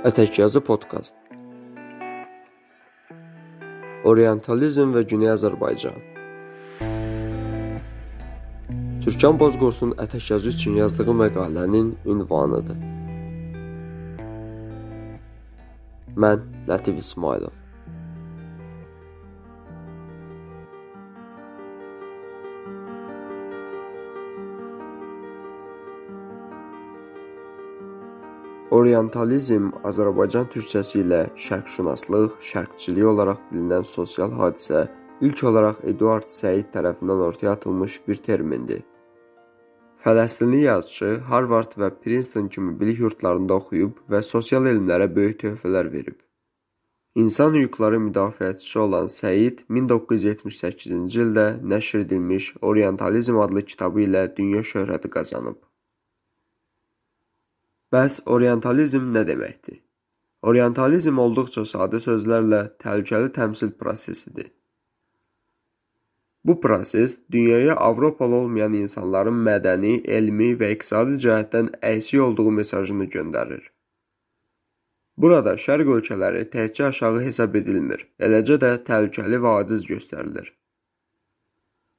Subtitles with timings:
[0.00, 1.16] Ətəkyazı podkast.
[4.08, 5.98] Orientalizm və Güney Azərbaycan.
[9.04, 12.80] Türkan Bozqurtun Ətəkyazı üçün yazdığı məqalənin ünvanıdır.
[16.16, 17.59] Mən Lətif İsmailov.
[28.70, 34.84] Orientalizm Azərbaycan türkçəsi ilə şərqşünaslıq, şərqçilik olaraq bilinən sosial hadisə
[35.26, 38.84] ilk olaraq Eduard Səid tərəfindən ortaya atılmış bir termindir.
[40.04, 46.20] Fələstinli yazıçı Harvard və Princeton kimi bilik yurdlarında oxuyub və sosial elmlərə böyük töhfələr verib.
[47.18, 55.10] İnsan hüquqları müdafiəçisi olan Səid 1978-ci ildə nəşr edilmiş Orientalizm adlı kitabı ilə dünya şöhrəti
[55.18, 55.58] qazanıb.
[57.90, 59.80] Bəs orientalizm nə deməkdir?
[60.46, 64.52] Orientalizm olduqca sadə sözlərlə təhlükəli təmsil prosesidir.
[66.44, 73.66] Bu proses dünyaya Avropalı olmayan insanların mədəni, elmi və iqtisadi cəhətdən əksik olduğu mesajını göndərir.
[75.20, 80.54] Burada şərq ölkələri təkcə aşağı hesab edilmir, eləcə də təhlükəli və aciz göstərilir.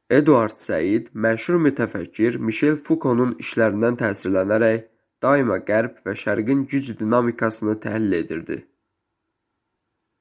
[0.10, 4.88] Eduard Səid məşhur mütəfəkkir Michel Foucault-nun işlərindən təsirlənərək
[5.24, 8.66] daima Qərb və Şərqin güc dinamikasını təhlil edirdi.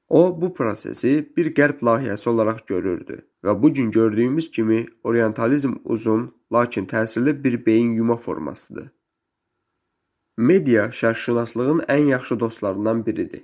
[0.09, 6.25] O, bu prosesi bir Qərb layihəsi olaraq görürdü və bu gün gördüyümüz kimi orientalizm uzun,
[6.53, 8.91] lakin təsirli bir beyin yuma formasıdır.
[10.37, 13.43] Media şərqşünaslığın ən yaxşı dostlarından biridir.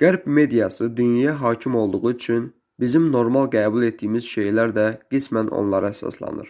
[0.00, 6.48] Qərb mediası dünyaya hakim olduğu üçün bizim normal qəbul etdiyimiz şeylər də qismən onlara əsaslanır.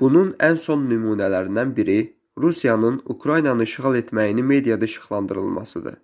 [0.00, 1.98] Bunun ən son nümunələrindən biri
[2.42, 5.96] Rusiyanın Ukraynanı işğal etməyini mediada işıqlandırılmasıdır.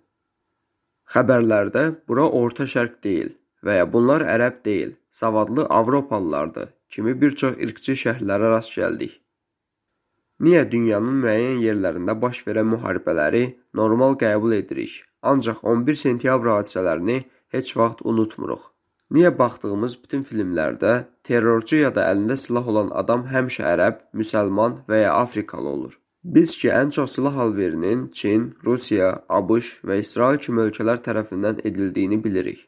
[1.13, 3.29] Xəbərlərdə bura Orta Şərq deyil
[3.65, 9.17] və ya bunlar ərəb deyil, savadlı Avropalılardır kimi bir çox irqçi şərhlərə rast gəldik.
[10.45, 13.43] Niyə dünyanın müəyyən yerlərində baş verən müharibələri
[13.79, 17.19] normal qəbul edirik, ancaq 11 sentyabr hadisələrini
[17.55, 18.67] heç vaxt unutmuruq?
[19.15, 20.93] Niyə baxdığımız bütün filmlərdə
[21.23, 25.95] terrorçu ya da əlində silah olan adam həmişə ərəb, müsəlman və ya afrikalı olur?
[26.27, 32.17] Biz ki, ən çox silah alverinin Çin, Rusiya, ABŞ və İsrail kimi ölkələr tərəfindən edildiyini
[32.23, 32.65] bilirik.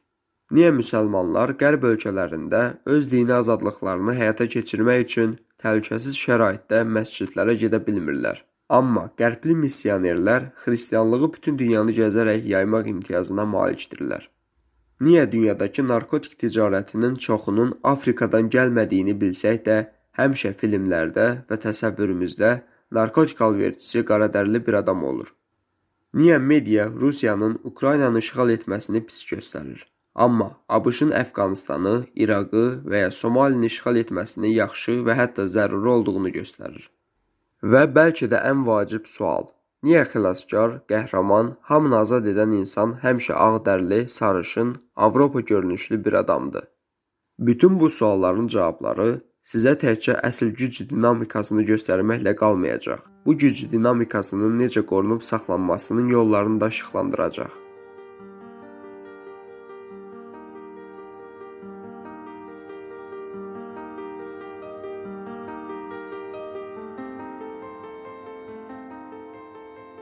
[0.56, 8.40] Niyə müsəlmanlar qərb ölkələrində öz dini azadlıqlarını həyata keçirmək üçün təhlükəsiz şəraitdə məscidlərə gedə bilmirlər?
[8.80, 14.30] Amma qərbli missionerlər xristianlığı bütün dünyanı gəzərək yaymaq imtiyazına malikdirlər.
[15.04, 19.80] Niyə dünyadakı narkotik ticarətinin çoxunun Afrikadan gəlmədiyini bilsək də,
[20.16, 22.58] həmişə filmlərdə və təsəvvürümüzdə
[22.92, 25.34] narkotik alverçisi qaradərili bir adam olur.
[26.14, 29.84] Niyə media Rusiyanın Ukraynanı işğal etməsini pis göstərir?
[30.16, 36.90] Amma ABŞ-ın Əfqanistanı, İraqı və ya Somalini işğal etməsini yaxşı və hətta zəruri olduğunu göstərir.
[37.62, 39.48] Və bəlkə də ən vacib sual:
[39.86, 46.66] Niyə xilaskar, qəhrəman, hamını azad edən insan həmişə ağdərli, sarışın, Avropa görünüşlü bir adamdır?
[47.40, 53.00] Bütün bu sualların cavabları sizə təkcə əsl güc dinamikasını göstərməklə qalmayacaq.
[53.26, 57.56] Bu güc dinamikasının necə qorunub saxlanmasının yollarını da işıqlandıracaq.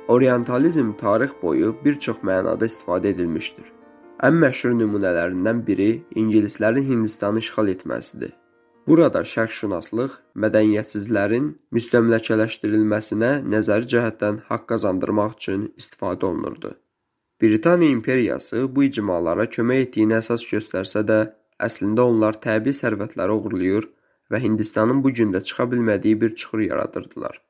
[0.07, 3.71] Orientalizm tarix boyu bir çox mənada istifadə edilmişdir.
[4.27, 8.31] Ən məşhur nümunələrindən biri ingilislərin Hindistanı işğal etməsidir.
[8.87, 16.71] Burada şərqşünaslıq mədəniyyətsizlərin müstəmləkələşdirilməsinə nəzəri cəhətdən haqq qazandırmaq üçün istifadə olunurdu.
[17.41, 21.19] Britaniya imperiyası bu icmalara kömək etdiyini əsas göstərsə də,
[21.67, 23.89] əslində onlar təbii sərvətləri oğurlayır
[24.31, 27.41] və Hindistanın bu gün də çıxa bilmədiyi bir çuxur yaradırdılar.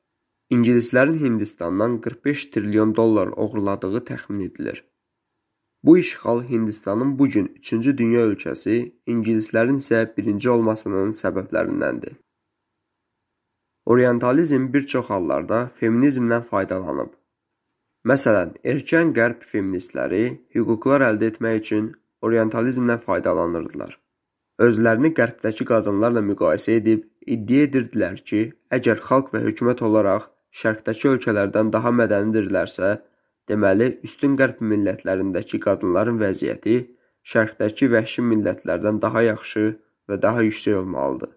[0.50, 4.84] İngilislərin Hindistandan 45 trilyon dollar oğurladığı təxmin edilir.
[5.84, 12.16] Bu işğal Hindistanın bu gün üçüncü dünya ölkəsi, ingilislərin isə birinci olmasının səbəblərindəndir.
[13.86, 17.12] Orientalizm bir çox hallarda feminizmdən faydalanıb.
[18.06, 21.88] Məsələn, erkən qərb feministləri hüquqlar əldə etmək üçün
[22.22, 23.94] orientalizmdən faydalanırdılar.
[24.58, 28.40] Özlərini qərbdəki qadınlarla müqayisə edib iddia edirdilər ki,
[28.74, 30.26] əgər xalq və hökumət olaraq
[30.62, 32.96] şərqdəki ölkələrdən daha mədənidirlərsə,
[33.48, 36.76] Deməli, üstün qərb millətlərindəki qadınların vəziyyəti
[37.32, 39.64] şərqdəki vəhşi millətlərdən daha yaxşı
[40.08, 41.32] və daha yüksək olmalıdır.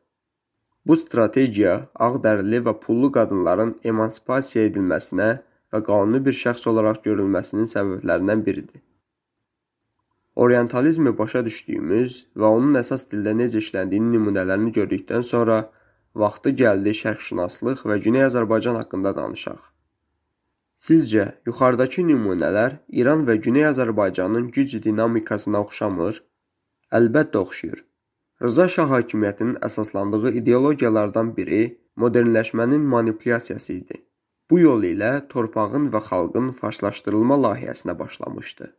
[0.86, 1.74] Bu strategiya
[2.08, 5.32] ağdərili və pullu qadınların emansipasiya edilməsinə
[5.72, 8.82] və qanuni bir şəxs olaraq görülməsinin səbəblərindən biridir.
[10.36, 15.62] Orientalizmi başa düşdüyümüz və onun əsas dildə necə işləndiyinin nümunələrini gördükdən sonra
[16.24, 19.71] vaxtı gəldi şərqşünaslıq və Güney Azərbaycan haqqında danışaq.
[20.82, 26.16] Sizcə, yuxarıdakı nümunələr İran və Güney Azərbaycanın güc dinamikasına oxşamır?
[27.00, 27.84] Əlbəttə oxşayır.
[28.48, 31.62] Rza Şah hakimiyyətinin əsaslandığı ideologiyalardan biri
[32.04, 34.00] modernləşmənin manipulyasiyası idi.
[34.50, 38.74] Bu yol ilə torpağın və xalqın farslaşdırılma layihəsinə başlamışdı.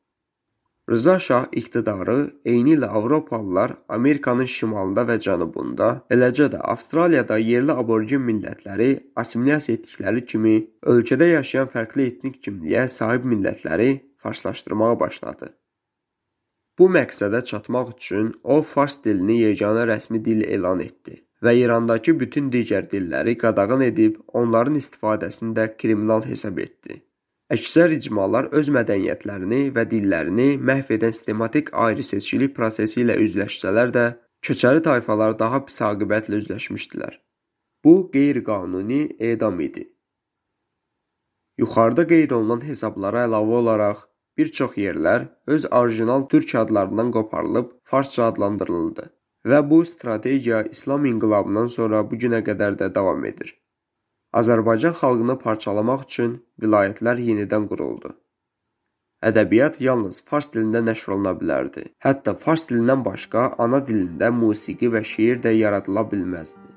[0.91, 8.89] Rza Şah iqtidarı eynilə Avropalılar Amerikanın şimalında və cənubunda, eləcə də Avstraliyada yerli aborigin millətləri
[9.23, 10.55] assimilyasiya etdikləri kimi
[10.95, 13.91] ölkədə yaşayan fərqli etnik kimliyə sahib millətləri
[14.25, 15.53] farslaşdırmağa başladı.
[16.79, 22.51] Bu məqsədə çatmaq üçün o fars dilini yeganə rəsmi dil elan etdi və İrandakı bütün
[22.51, 27.03] digər dilləri qadağan edib onların istifadəsini də kriminal hesab etdi.
[27.53, 34.05] Əksər icmalar öz mədəniyyətlərini və dillərini məhv edən sistematik ayrı-seçkilik prosesi ilə üzləşsələr də,
[34.47, 37.19] köçəri tayfalar daha pis aqibətlə üzləşmişdilər.
[37.85, 39.03] Bu qeyri-qanuni
[39.33, 39.85] edam idi.
[41.61, 44.05] Yuxarıda qeyd olunan hesablara əlavə olaraq
[44.39, 49.11] bir çox yerlər öz orijinal türk adlarından qoparılıb farsça adlandırıldı
[49.53, 53.53] və bu strategiya İslam inqilabından sonra bu günə qədər də davam edir.
[54.41, 58.15] Azərbaycan xalqını parçalamaq üçün vilayətlər yenidən quruldu.
[59.29, 61.85] Ədəbiyyat yalnız fars dilində nəşr oluna bilərdi.
[62.07, 66.72] Hətta fars dilindən başqa ana dilində musiqi və şeir də yaradıla bilməzdi.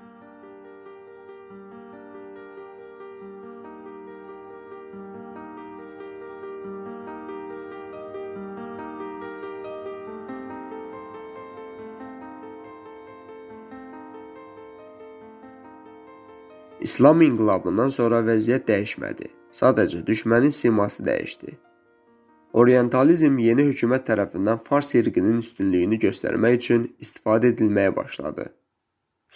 [16.86, 19.30] İslam inqilabından sonra vəziyyət dəyişmədi.
[19.60, 21.56] Sadəcə düşmənin siması dəyişdi.
[22.62, 28.46] Orientalizm yeni hökumət tərəfindən fars irqinin üstünlüyünü göstərmək üçün istifadə edilməyə başladı.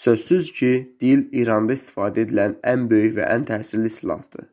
[0.06, 4.46] Sözsüz ki, dil İranda istifadə edilən ən böyük və ən təsirli silahdır.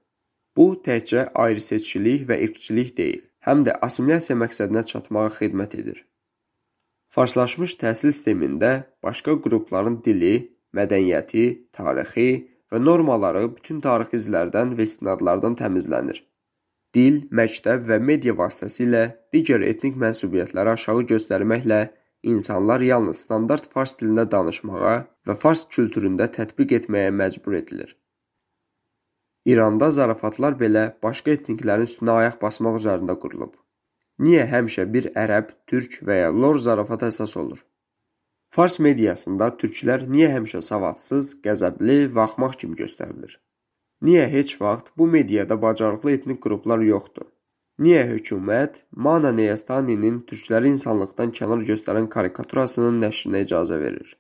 [0.56, 6.02] Bu təkcə ayrı-seçkilik və irqçilik deyil, həm də assimilyasiya məqsədinə çatmağa xidmət edir.
[7.12, 10.34] Farslaşmış təhsil sistemində başqa qrupların dili,
[10.72, 11.46] mədəniyyəti,
[11.76, 16.22] tarixi və normaları bütün tarixi izlərdən və istinadlardan təmizlənir.
[16.96, 19.02] Dil, məktəb və media vasitəsilə
[19.34, 21.80] digər etnik mənsubiyyətləri aşağı göstərməklə
[22.32, 24.96] insanlar yalnız standart fars dilində danışmağa
[25.28, 27.92] və fars kültüründə tətbiq etməyə məcbur edilir.
[29.46, 33.52] İranda zarafatlar belə başqa etniklərin üstünə ayaq basmaq üzərində qurulub.
[34.19, 37.60] Niyə həmişə bir ərəb, türk və ya lor zarafata əsas olur?
[38.56, 43.35] Fars mediasında türklər niyə həmişə savadsız, qəzəbli və axmaq kimi göstərilir?
[44.08, 47.26] Niyə heç vaxt bu mediada bacarıqlı etnik qruplar yoxdur?
[47.85, 54.17] Niyə hökumət Mana Neyəstaninin türkləri insanlıqdan kənar göstərən karikaturasının nəşrinə icazə verir?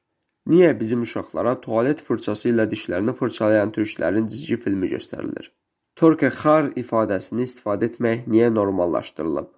[0.52, 5.48] Niyə bizim uşaqlara tualet fırçası ilə dişlərini fırçalayan türklərin cizgi filmi göstərilir?
[5.96, 9.48] Torke xar ifadəsini istifadə etmək niyə normallaşdırılıb?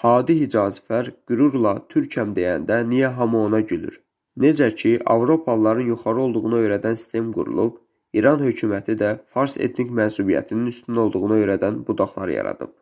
[0.00, 4.00] Hadi Hicazfər qürurla türkəm deyəndə niyə hamı ona gülür?
[4.36, 7.76] Necə ki, Avropalıların yuxarı olduğunu öyrədən sistem qurulub,
[8.14, 12.72] İran hökuməti də fars etnik mənsubiyyətinin üstün olduğunu öyrədən budaqlar yaradıb.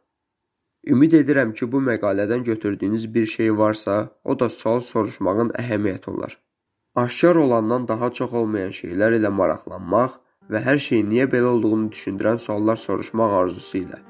[0.86, 6.38] Ümid edirəm ki, bu məqalədən götürdüyünüz bir şey varsa, o da sual soruşmağın əhəmiyyəti olar.
[6.94, 10.18] Aşkar olandan daha çox olmayan şeylər ilə maraqlanmaq
[10.52, 14.00] və hər şeyin niyə belə olduğunu düşündürən suallar soruşmaq arzusu ilə.